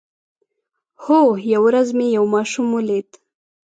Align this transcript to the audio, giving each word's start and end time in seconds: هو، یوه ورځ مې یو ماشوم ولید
هو، 1.03 1.21
یوه 1.53 1.63
ورځ 1.67 1.87
مې 1.97 2.07
یو 2.17 2.25
ماشوم 2.35 2.67
ولید 2.71 3.09